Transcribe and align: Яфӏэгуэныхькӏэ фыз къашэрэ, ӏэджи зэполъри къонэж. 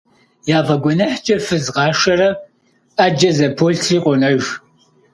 Яфӏэгуэныхькӏэ 0.57 1.35
фыз 1.45 1.65
къашэрэ, 1.75 2.29
ӏэджи 2.97 3.29
зэполъри 3.37 3.97
къонэж. 4.03 4.43